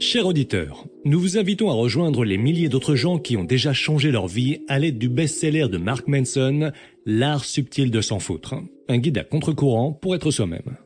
Chers 0.00 0.26
auditeurs, 0.26 0.86
nous 1.04 1.20
vous 1.20 1.38
invitons 1.38 1.70
à 1.70 1.74
rejoindre 1.74 2.24
les 2.24 2.36
milliers 2.36 2.68
d'autres 2.68 2.96
gens 2.96 3.18
qui 3.18 3.36
ont 3.36 3.44
déjà 3.44 3.72
changé 3.72 4.10
leur 4.10 4.26
vie 4.26 4.58
à 4.68 4.78
l'aide 4.78 4.98
du 4.98 5.08
best-seller 5.08 5.68
de 5.68 5.78
Mark 5.78 6.08
Manson, 6.08 6.72
L'art 7.06 7.44
subtil 7.44 7.90
de 7.90 8.00
s'en 8.00 8.18
foutre, 8.18 8.56
un 8.88 8.98
guide 8.98 9.18
à 9.18 9.24
contre-courant 9.24 9.92
pour 9.92 10.14
être 10.14 10.30
soi-même. 10.30 10.76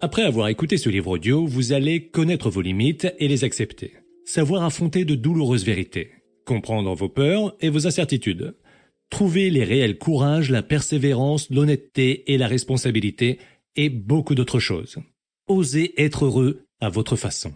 Après 0.00 0.22
avoir 0.22 0.48
écouté 0.48 0.78
ce 0.78 0.88
livre 0.88 1.10
audio, 1.10 1.46
vous 1.46 1.72
allez 1.72 2.08
connaître 2.08 2.48
vos 2.48 2.62
limites 2.62 3.06
et 3.18 3.28
les 3.28 3.44
accepter, 3.44 3.92
savoir 4.24 4.64
affronter 4.64 5.04
de 5.04 5.14
douloureuses 5.14 5.64
vérités, 5.64 6.10
comprendre 6.46 6.94
vos 6.94 7.08
peurs 7.10 7.54
et 7.60 7.68
vos 7.68 7.86
incertitudes, 7.86 8.54
trouver 9.10 9.50
les 9.50 9.64
réels 9.64 9.98
courages, 9.98 10.50
la 10.50 10.62
persévérance, 10.62 11.50
l'honnêteté 11.50 12.32
et 12.32 12.38
la 12.38 12.48
responsabilité, 12.48 13.38
et 13.76 13.90
beaucoup 13.90 14.34
d'autres 14.34 14.60
choses. 14.60 14.96
Osez 15.46 15.92
être 16.02 16.24
heureux 16.24 16.64
à 16.80 16.88
votre 16.88 17.16
façon. 17.16 17.52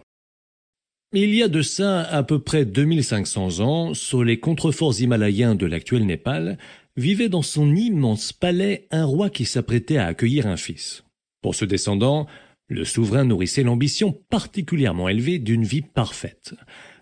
Il 1.13 1.35
y 1.35 1.43
a 1.43 1.49
de 1.49 1.61
ça 1.61 2.03
à 2.03 2.23
peu 2.23 2.39
près 2.39 2.63
2500 2.63 3.59
ans, 3.59 3.93
sur 3.93 4.23
les 4.23 4.39
contreforts 4.39 5.01
himalayens 5.01 5.55
de 5.55 5.65
l'actuel 5.65 6.05
Népal, 6.05 6.57
vivait 6.95 7.27
dans 7.27 7.41
son 7.41 7.75
immense 7.75 8.31
palais 8.31 8.87
un 8.91 9.03
roi 9.03 9.29
qui 9.29 9.43
s'apprêtait 9.43 9.97
à 9.97 10.05
accueillir 10.05 10.47
un 10.47 10.55
fils. 10.55 11.03
Pour 11.41 11.53
ce 11.53 11.65
descendant, 11.65 12.27
le 12.69 12.85
souverain 12.85 13.25
nourrissait 13.25 13.63
l'ambition 13.63 14.17
particulièrement 14.29 15.09
élevée 15.09 15.39
d'une 15.39 15.65
vie 15.65 15.81
parfaite. 15.81 16.53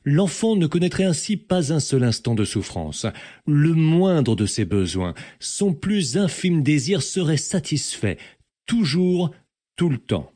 L'enfant 0.03 0.55
ne 0.55 0.65
connaîtrait 0.65 1.03
ainsi 1.03 1.37
pas 1.37 1.71
un 1.71 1.79
seul 1.79 2.03
instant 2.03 2.33
de 2.33 2.45
souffrance. 2.45 3.05
Le 3.45 3.75
moindre 3.75 4.35
de 4.35 4.47
ses 4.47 4.65
besoins, 4.65 5.13
son 5.39 5.71
plus 5.71 6.17
infime 6.17 6.63
désir 6.63 7.03
serait 7.03 7.37
satisfait, 7.37 8.17
toujours, 8.65 9.29
tout 9.75 9.89
le 9.89 9.99
temps. 9.99 10.31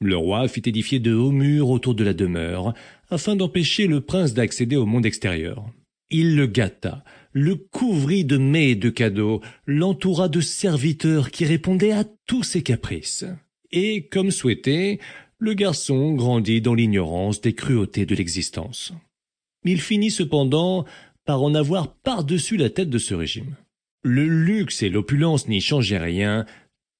Le 0.00 0.16
roi 0.16 0.46
fit 0.46 0.62
édifier 0.64 1.00
de 1.00 1.12
hauts 1.12 1.32
murs 1.32 1.70
autour 1.70 1.94
de 1.94 2.04
la 2.04 2.12
demeure, 2.12 2.72
afin 3.10 3.36
d'empêcher 3.36 3.86
le 3.86 4.00
prince 4.00 4.34
d'accéder 4.34 4.76
au 4.76 4.86
monde 4.86 5.06
extérieur. 5.06 5.64
Il 6.10 6.36
le 6.36 6.46
gâta, 6.46 7.04
le 7.32 7.56
couvrit 7.56 8.24
de 8.24 8.38
mets 8.38 8.70
et 8.70 8.76
de 8.76 8.90
cadeaux, 8.90 9.42
l'entoura 9.66 10.28
de 10.28 10.40
serviteurs 10.40 11.30
qui 11.30 11.44
répondaient 11.44 11.92
à 11.92 12.04
tous 12.26 12.42
ses 12.42 12.62
caprices. 12.62 13.24
Et, 13.70 14.06
comme 14.06 14.30
souhaité, 14.30 15.00
le 15.38 15.54
garçon 15.54 16.14
grandit 16.14 16.60
dans 16.60 16.74
l'ignorance 16.74 17.40
des 17.40 17.54
cruautés 17.54 18.06
de 18.06 18.14
l'existence. 18.14 18.92
Il 19.64 19.80
finit 19.80 20.10
cependant 20.10 20.84
par 21.24 21.42
en 21.42 21.54
avoir 21.54 21.94
par-dessus 21.94 22.56
la 22.56 22.70
tête 22.70 22.90
de 22.90 22.98
ce 22.98 23.14
régime. 23.14 23.56
Le 24.02 24.26
luxe 24.26 24.82
et 24.82 24.88
l'opulence 24.88 25.48
n'y 25.48 25.60
changeaient 25.60 25.98
rien, 25.98 26.46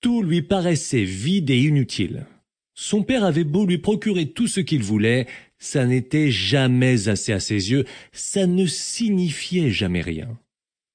tout 0.01 0.23
lui 0.23 0.43
paraissait 0.43 1.05
vide 1.05 1.51
et 1.51 1.59
inutile. 1.59 2.27
Son 2.75 3.03
père 3.03 3.25
avait 3.25 3.45
beau 3.45 3.67
lui 3.67 3.79
procurer 3.79 4.27
tout 4.27 4.47
ce 4.47 4.61
qu'il 4.61 4.83
voulait, 4.83 5.27
ça 5.59 5.87
n'était 5.87 6.31
jamais 6.31 7.09
assez 7.09 7.33
à 7.33 7.41
ses 7.41 7.71
yeux, 7.71 7.85
ça 8.13 8.47
ne 8.47 8.67
signifiait 8.67 9.71
jamais 9.71 10.01
rien. 10.01 10.39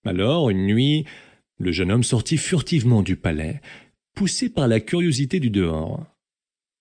Alors, 0.05 0.49
une 0.49 0.65
nuit, 0.65 1.05
le 1.57 1.71
jeune 1.71 1.91
homme 1.91 2.03
sortit 2.03 2.37
furtivement 2.37 3.03
du 3.03 3.15
palais, 3.15 3.61
poussé 4.15 4.49
par 4.49 4.67
la 4.67 4.79
curiosité 4.79 5.39
du 5.39 5.49
dehors. 5.49 6.05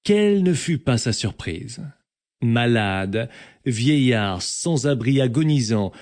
Quelle 0.05 0.43
ne 0.43 0.55
fut 0.55 0.79
pas 0.79 0.99
sa 0.99 1.13
surprise? 1.13 1.83
Malade, 2.43 3.31
vieillard, 3.65 4.43
sans 4.43 4.87
abri, 4.87 5.21
agonisant, 5.21 5.93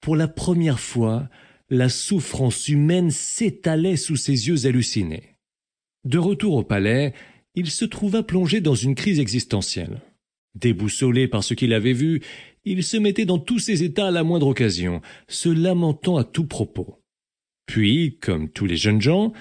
pour 0.00 0.16
la 0.16 0.28
première 0.28 0.80
fois, 0.80 1.28
la 1.68 1.88
souffrance 1.88 2.68
humaine 2.68 3.10
s'étalait 3.10 3.96
sous 3.96 4.16
ses 4.16 4.48
yeux 4.48 4.66
hallucinés. 4.66 5.36
De 6.04 6.18
retour 6.18 6.54
au 6.54 6.64
palais, 6.64 7.12
il 7.54 7.70
se 7.70 7.84
trouva 7.84 8.22
plongé 8.22 8.60
dans 8.60 8.74
une 8.74 8.94
crise 8.94 9.20
existentielle. 9.20 10.00
Déboussolé 10.54 11.28
par 11.28 11.44
ce 11.44 11.54
qu'il 11.54 11.72
avait 11.72 11.92
vu, 11.92 12.20
il 12.64 12.82
se 12.84 12.96
mettait 12.96 13.24
dans 13.24 13.38
tous 13.38 13.58
ses 13.58 13.82
états 13.82 14.08
à 14.08 14.10
la 14.10 14.24
moindre 14.24 14.48
occasion, 14.48 15.00
se 15.28 15.48
lamentant 15.48 16.16
à 16.16 16.24
tout 16.24 16.46
propos. 16.46 17.00
Puis, 17.66 18.18
comme 18.20 18.50
tous 18.50 18.66
les 18.66 18.76
jeunes 18.76 19.00
gens, 19.00 19.32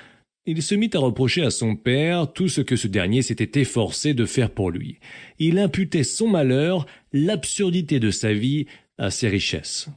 il 0.45 0.63
se 0.63 0.75
mit 0.75 0.89
à 0.93 0.99
reprocher 0.99 1.43
à 1.43 1.51
son 1.51 1.75
père 1.75 2.31
tout 2.31 2.47
ce 2.47 2.61
que 2.61 2.75
ce 2.75 2.87
dernier 2.87 3.21
s'était 3.21 3.59
efforcé 3.59 4.13
de 4.13 4.25
faire 4.25 4.51
pour 4.51 4.71
lui. 4.71 4.99
Il 5.37 5.59
imputait 5.59 6.03
son 6.03 6.27
malheur, 6.27 6.85
l'absurdité 7.11 7.99
de 7.99 8.11
sa 8.11 8.33
vie, 8.33 8.65
à 8.97 9.11
ses 9.11 9.29
richesses. 9.29 9.89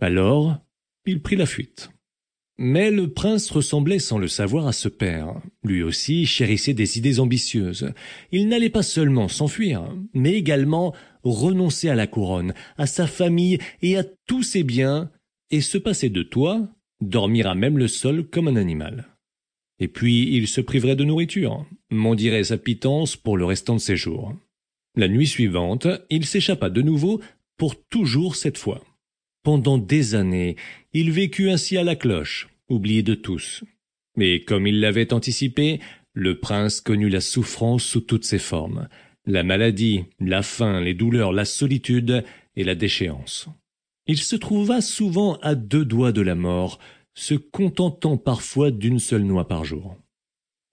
Alors, 0.00 0.58
il 1.06 1.20
prit 1.22 1.36
la 1.36 1.46
fuite. 1.46 1.90
Mais 2.56 2.92
le 2.92 3.12
prince 3.12 3.50
ressemblait 3.50 3.98
sans 3.98 4.18
le 4.18 4.28
savoir 4.28 4.68
à 4.68 4.72
ce 4.72 4.88
père. 4.88 5.40
Lui 5.64 5.82
aussi 5.82 6.24
chérissait 6.24 6.74
des 6.74 6.98
idées 6.98 7.18
ambitieuses. 7.18 7.92
Il 8.30 8.48
n'allait 8.48 8.70
pas 8.70 8.84
seulement 8.84 9.28
s'enfuir, 9.28 9.92
mais 10.12 10.34
également 10.34 10.94
renoncer 11.24 11.88
à 11.88 11.96
la 11.96 12.06
couronne, 12.06 12.54
à 12.78 12.86
sa 12.86 13.06
famille 13.08 13.58
et 13.82 13.96
à 13.96 14.04
tous 14.04 14.44
ses 14.44 14.62
biens, 14.62 15.10
et 15.50 15.60
se 15.60 15.78
passer 15.78 16.10
de 16.10 16.22
toi, 16.22 16.68
dormir 17.00 17.48
à 17.48 17.54
même 17.54 17.78
le 17.78 17.88
sol 17.88 18.28
comme 18.28 18.48
un 18.48 18.56
animal. 18.56 19.08
Et 19.80 19.88
puis 19.88 20.36
il 20.36 20.46
se 20.46 20.60
priverait 20.60 20.96
de 20.96 21.04
nourriture, 21.04 21.66
mendirait 21.90 22.44
sa 22.44 22.56
pitance 22.56 23.16
pour 23.16 23.36
le 23.36 23.44
restant 23.44 23.74
de 23.74 23.80
ses 23.80 23.96
jours. 23.96 24.32
La 24.96 25.08
nuit 25.08 25.26
suivante, 25.26 25.88
il 26.08 26.24
s'échappa 26.24 26.70
de 26.70 26.82
nouveau, 26.82 27.20
pour 27.56 27.74
toujours 27.88 28.36
cette 28.36 28.58
fois. 28.58 28.82
Pendant 29.44 29.76
des 29.76 30.14
années, 30.14 30.56
il 30.94 31.12
vécut 31.12 31.50
ainsi 31.50 31.76
à 31.76 31.84
la 31.84 31.96
cloche, 31.96 32.48
oublié 32.70 33.02
de 33.02 33.14
tous. 33.14 33.62
Mais 34.16 34.40
comme 34.40 34.66
il 34.66 34.80
l'avait 34.80 35.12
anticipé, 35.12 35.80
le 36.14 36.40
prince 36.40 36.80
connut 36.80 37.10
la 37.10 37.20
souffrance 37.20 37.84
sous 37.84 38.00
toutes 38.00 38.24
ses 38.24 38.38
formes, 38.38 38.88
la 39.26 39.42
maladie, 39.42 40.04
la 40.18 40.42
faim, 40.42 40.80
les 40.80 40.94
douleurs, 40.94 41.32
la 41.32 41.44
solitude 41.44 42.24
et 42.56 42.64
la 42.64 42.74
déchéance. 42.74 43.48
Il 44.06 44.16
se 44.16 44.36
trouva 44.36 44.80
souvent 44.80 45.34
à 45.42 45.54
deux 45.54 45.84
doigts 45.84 46.12
de 46.12 46.22
la 46.22 46.34
mort, 46.34 46.78
se 47.12 47.34
contentant 47.34 48.16
parfois 48.16 48.70
d'une 48.70 48.98
seule 48.98 49.24
noix 49.24 49.46
par 49.46 49.66
jour. 49.66 49.94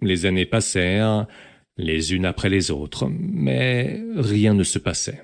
Les 0.01 0.25
années 0.25 0.45
passèrent, 0.45 1.27
les 1.75 2.13
unes 2.13 2.25
après 2.25 2.49
les 2.49 2.71
autres, 2.71 3.09
mais 3.09 4.01
rien 4.15 4.53
ne 4.53 4.63
se 4.63 4.79
passait. 4.79 5.23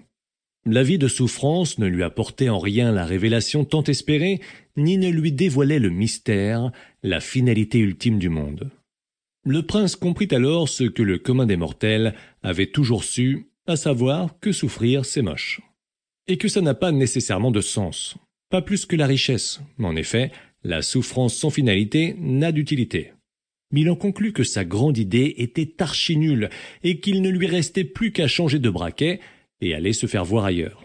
La 0.70 0.84
vie 0.84 0.98
de 0.98 1.08
souffrance 1.08 1.80
ne 1.80 1.86
lui 1.88 2.04
apportait 2.04 2.50
en 2.50 2.60
rien 2.60 2.92
la 2.92 3.06
révélation 3.06 3.64
tant 3.64 3.84
espérée, 3.84 4.42
ni 4.76 4.98
ne 4.98 5.10
lui 5.10 5.32
dévoilait 5.32 5.80
le 5.80 5.90
mystère, 5.90 6.74
la 7.04 7.22
finalité 7.22 7.80
ultime 7.80 8.20
du 8.20 8.28
monde. 8.28 8.70
Le 9.46 9.62
prince 9.62 9.96
comprit 9.96 10.28
alors 10.32 10.68
ce 10.68 10.84
que 10.84 11.04
le 11.04 11.20
commun 11.20 11.46
des 11.46 11.56
mortels 11.56 12.16
avait 12.44 12.66
toujours 12.66 13.06
su, 13.06 13.48
à 13.66 13.78
savoir 13.78 14.38
que 14.42 14.52
souffrir 14.52 15.06
c'est 15.06 15.22
moche. 15.22 15.62
Et 16.28 16.36
que 16.36 16.50
ça 16.50 16.60
n'a 16.60 16.74
pas 16.74 16.92
nécessairement 16.92 17.52
de 17.52 17.62
sens, 17.62 18.18
pas 18.50 18.62
plus 18.62 18.86
que 18.86 18.98
la 18.98 19.08
richesse. 19.08 19.62
En 19.82 19.96
effet, 19.96 20.34
la 20.66 20.82
souffrance 20.82 21.34
sans 21.34 21.50
finalité 21.50 22.14
n'a 22.20 22.52
d'utilité. 22.52 23.14
Il 23.74 23.90
en 23.90 23.96
conclut 23.96 24.34
que 24.34 24.44
sa 24.44 24.66
grande 24.66 24.98
idée 24.98 25.34
était 25.38 25.82
archi 25.82 26.18
nulle 26.18 26.50
et 26.84 27.00
qu'il 27.00 27.22
ne 27.22 27.30
lui 27.30 27.48
restait 27.48 27.86
plus 27.86 28.12
qu'à 28.12 28.28
changer 28.28 28.60
de 28.60 28.70
braquet 28.70 29.22
et 29.62 29.74
aller 29.74 29.94
se 29.94 30.08
faire 30.08 30.26
voir 30.26 30.46
ailleurs. 30.46 30.84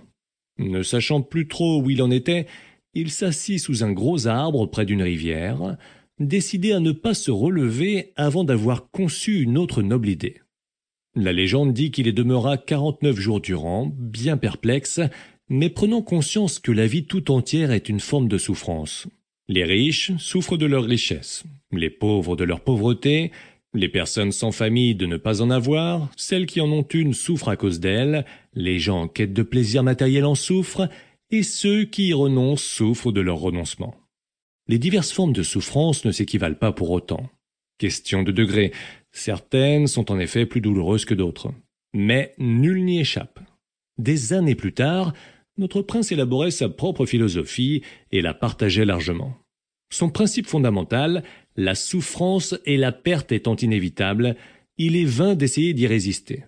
Ne 0.58 0.82
sachant 0.82 1.22
plus 1.22 1.48
trop 1.48 1.82
où 1.82 1.90
il 1.90 2.02
en 2.02 2.10
était, 2.10 2.46
il 2.94 3.10
s'assit 3.10 3.58
sous 3.58 3.84
un 3.84 3.92
gros 3.92 4.26
arbre 4.26 4.66
près 4.66 4.84
d'une 4.84 5.02
rivière, 5.02 5.76
décidé 6.18 6.72
à 6.72 6.80
ne 6.80 6.92
pas 6.92 7.14
se 7.14 7.30
relever 7.30 8.12
avant 8.16 8.44
d'avoir 8.44 8.90
conçu 8.90 9.40
une 9.40 9.58
autre 9.58 9.82
noble 9.82 10.08
idée. 10.08 10.40
La 11.14 11.32
légende 11.32 11.72
dit 11.72 11.90
qu'il 11.90 12.06
y 12.06 12.12
demeura 12.12 12.56
quarante-neuf 12.56 13.18
jours 13.18 13.40
durant, 13.40 13.92
bien 13.94 14.36
perplexe, 14.36 15.00
mais 15.48 15.68
prenant 15.68 16.00
conscience 16.02 16.58
que 16.58 16.72
la 16.72 16.86
vie 16.86 17.04
tout 17.04 17.30
entière 17.30 17.70
est 17.70 17.88
une 17.88 18.00
forme 18.00 18.28
de 18.28 18.38
souffrance. 18.38 19.06
Les 19.48 19.64
riches 19.64 20.12
souffrent 20.16 20.56
de 20.56 20.66
leur 20.66 20.84
richesse, 20.84 21.44
les 21.72 21.90
pauvres 21.90 22.36
de 22.36 22.44
leur 22.44 22.60
pauvreté, 22.60 23.32
les 23.74 23.88
personnes 23.88 24.32
sans 24.32 24.52
famille 24.52 24.94
de 24.94 25.06
ne 25.06 25.16
pas 25.16 25.40
en 25.40 25.50
avoir, 25.50 26.10
celles 26.16 26.46
qui 26.46 26.60
en 26.60 26.70
ont 26.70 26.86
une 26.92 27.14
souffrent 27.14 27.48
à 27.48 27.56
cause 27.56 27.80
d'elles, 27.80 28.24
les 28.54 28.78
gens 28.78 29.02
en 29.02 29.08
quête 29.08 29.32
de 29.32 29.42
plaisir 29.42 29.82
matériel 29.82 30.24
en 30.24 30.34
souffrent, 30.34 30.88
et 31.30 31.42
ceux 31.42 31.84
qui 31.84 32.08
y 32.08 32.12
renoncent 32.12 32.62
souffrent 32.62 33.12
de 33.12 33.22
leur 33.22 33.38
renoncement. 33.38 33.96
Les 34.68 34.78
diverses 34.78 35.12
formes 35.12 35.32
de 35.32 35.42
souffrance 35.42 36.04
ne 36.04 36.12
s'équivalent 36.12 36.54
pas 36.54 36.72
pour 36.72 36.90
autant. 36.90 37.30
Question 37.78 38.22
de 38.22 38.30
degré, 38.30 38.72
certaines 39.10 39.86
sont 39.86 40.12
en 40.12 40.18
effet 40.18 40.46
plus 40.46 40.60
douloureuses 40.60 41.06
que 41.06 41.14
d'autres. 41.14 41.52
Mais 41.94 42.34
nul 42.38 42.84
n'y 42.84 43.00
échappe. 43.00 43.40
Des 43.98 44.32
années 44.32 44.54
plus 44.54 44.72
tard, 44.72 45.14
notre 45.58 45.82
prince 45.82 46.12
élaborait 46.12 46.50
sa 46.50 46.68
propre 46.68 47.06
philosophie 47.06 47.82
et 48.10 48.22
la 48.22 48.34
partageait 48.34 48.84
largement. 48.84 49.34
Son 49.90 50.08
principe 50.08 50.46
fondamental, 50.46 51.22
la 51.56 51.74
souffrance 51.74 52.54
et 52.64 52.76
la 52.76 52.92
perte 52.92 53.32
étant 53.32 53.56
inévitables, 53.56 54.36
il 54.78 54.96
est 54.96 55.04
vain 55.04 55.34
d'essayer 55.34 55.74
d'y 55.74 55.86
résister. 55.86 56.44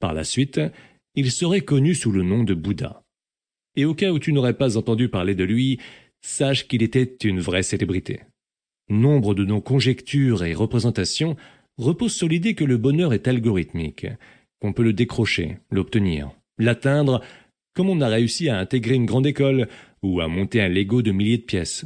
Par 0.00 0.14
la 0.14 0.24
suite, 0.24 0.60
il 1.14 1.30
serait 1.30 1.60
connu 1.60 1.94
sous 1.94 2.10
le 2.10 2.22
nom 2.22 2.42
de 2.42 2.54
Bouddha. 2.54 3.02
Et 3.76 3.84
au 3.84 3.94
cas 3.94 4.12
où 4.12 4.18
tu 4.18 4.32
n'aurais 4.32 4.56
pas 4.56 4.76
entendu 4.76 5.08
parler 5.08 5.34
de 5.34 5.44
lui, 5.44 5.78
sache 6.20 6.66
qu'il 6.66 6.82
était 6.82 7.16
une 7.24 7.40
vraie 7.40 7.62
célébrité. 7.62 8.20
Nombre 8.88 9.34
de 9.34 9.44
nos 9.44 9.60
conjectures 9.60 10.44
et 10.44 10.54
représentations 10.54 11.36
reposent 11.78 12.14
sur 12.14 12.28
l'idée 12.28 12.54
que 12.54 12.64
le 12.64 12.76
bonheur 12.76 13.12
est 13.12 13.28
algorithmique, 13.28 14.06
qu'on 14.60 14.72
peut 14.72 14.82
le 14.82 14.92
décrocher, 14.92 15.58
l'obtenir, 15.70 16.30
l'atteindre 16.58 17.22
comme 17.74 17.90
on 17.90 18.00
a 18.00 18.08
réussi 18.08 18.48
à 18.48 18.58
intégrer 18.58 18.94
une 18.94 19.06
grande 19.06 19.26
école 19.26 19.68
ou 20.02 20.20
à 20.20 20.28
monter 20.28 20.60
un 20.60 20.68
Lego 20.68 21.02
de 21.02 21.10
milliers 21.10 21.38
de 21.38 21.42
pièces. 21.42 21.84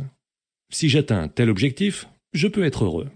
Si 0.70 0.88
j'atteins 0.88 1.28
tel 1.28 1.48
objectif, 1.48 2.06
je 2.32 2.48
peux 2.48 2.64
être 2.64 2.84
heureux. 2.84 3.08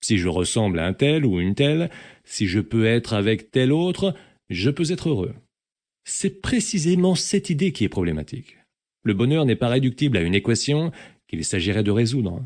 Si 0.00 0.18
je 0.18 0.28
ressemble 0.28 0.78
à 0.78 0.86
un 0.86 0.92
tel 0.92 1.26
ou 1.26 1.40
une 1.40 1.54
telle, 1.54 1.90
si 2.24 2.46
je 2.46 2.60
peux 2.60 2.86
être 2.86 3.14
avec 3.14 3.50
tel 3.50 3.72
autre, 3.72 4.14
je 4.48 4.70
peux 4.70 4.92
être 4.92 5.08
heureux. 5.08 5.34
C'est 6.04 6.40
précisément 6.40 7.14
cette 7.14 7.50
idée 7.50 7.72
qui 7.72 7.84
est 7.84 7.88
problématique. 7.88 8.58
Le 9.04 9.14
bonheur 9.14 9.44
n'est 9.44 9.56
pas 9.56 9.68
réductible 9.68 10.16
à 10.16 10.22
une 10.22 10.34
équation 10.34 10.92
qu'il 11.26 11.44
s'agirait 11.44 11.82
de 11.82 11.90
résoudre. 11.90 12.42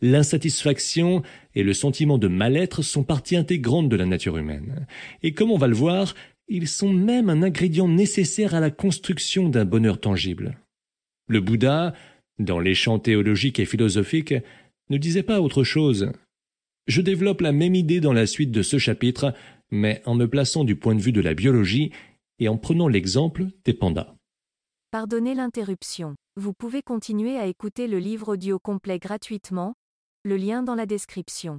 L'insatisfaction 0.00 1.22
et 1.54 1.62
le 1.62 1.74
sentiment 1.74 2.18
de 2.18 2.28
mal-être 2.28 2.82
sont 2.82 3.04
partie 3.04 3.36
intégrante 3.36 3.88
de 3.88 3.96
la 3.96 4.06
nature 4.06 4.36
humaine. 4.36 4.86
Et 5.22 5.32
comme 5.32 5.50
on 5.50 5.58
va 5.58 5.68
le 5.68 5.74
voir, 5.74 6.14
ils 6.48 6.68
sont 6.68 6.92
même 6.92 7.30
un 7.30 7.42
ingrédient 7.42 7.88
nécessaire 7.88 8.54
à 8.54 8.60
la 8.60 8.70
construction 8.70 9.48
d'un 9.48 9.64
bonheur 9.64 10.00
tangible. 10.00 10.58
Le 11.28 11.40
Bouddha, 11.40 11.94
dans 12.38 12.58
les 12.58 12.74
chants 12.74 12.98
théologiques 12.98 13.60
et 13.60 13.64
philosophiques, 13.64 14.34
ne 14.92 14.98
disait 14.98 15.22
pas 15.22 15.40
autre 15.40 15.64
chose. 15.64 16.12
Je 16.86 17.00
développe 17.00 17.40
la 17.40 17.52
même 17.52 17.74
idée 17.74 18.00
dans 18.00 18.12
la 18.12 18.26
suite 18.26 18.52
de 18.52 18.62
ce 18.62 18.76
chapitre, 18.78 19.34
mais 19.70 20.02
en 20.04 20.14
me 20.14 20.28
plaçant 20.28 20.64
du 20.64 20.76
point 20.76 20.94
de 20.94 21.00
vue 21.00 21.12
de 21.12 21.22
la 21.22 21.32
biologie 21.32 21.92
et 22.38 22.48
en 22.48 22.58
prenant 22.58 22.88
l'exemple 22.88 23.46
des 23.64 23.72
pandas. 23.72 24.14
Pardonnez 24.90 25.34
l'interruption. 25.34 26.14
Vous 26.36 26.52
pouvez 26.52 26.82
continuer 26.82 27.38
à 27.38 27.46
écouter 27.46 27.88
le 27.88 27.98
livre 27.98 28.34
audio 28.34 28.58
complet 28.58 28.98
gratuitement, 28.98 29.74
le 30.24 30.36
lien 30.36 30.62
dans 30.62 30.74
la 30.74 30.84
description. 30.84 31.58